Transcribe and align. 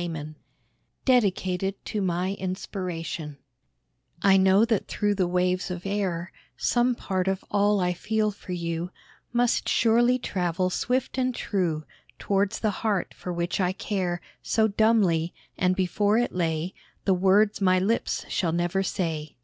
MCMVI 0.00 0.34
DEDICATED 1.04 1.84
TO 1.84 2.00
MY 2.00 2.32
INSPIRATION 2.38 3.36
I 4.22 4.38
know 4.38 4.64
that 4.64 4.88
through 4.88 5.14
the 5.14 5.26
waves 5.28 5.70
of 5.70 5.84
air, 5.84 6.32
Some 6.56 6.94
part 6.94 7.28
of 7.28 7.44
all 7.50 7.80
I 7.80 7.92
feel 7.92 8.30
for 8.30 8.52
you, 8.52 8.90
Must 9.34 9.68
surely 9.68 10.18
travel 10.18 10.70
swift 10.70 11.18
and 11.18 11.34
true, 11.34 11.84
Towards 12.18 12.60
the 12.60 12.70
heart 12.80 13.12
for 13.12 13.30
which 13.30 13.60
I 13.60 13.72
care 13.74 14.22
So 14.42 14.68
dumbly, 14.68 15.34
and 15.58 15.76
before 15.76 16.16
it 16.16 16.32
lay 16.32 16.72
The 17.04 17.12
words 17.12 17.60
my 17.60 17.78
lips 17.78 18.24
shall 18.30 18.52
never 18.52 18.82
say. 18.82 19.36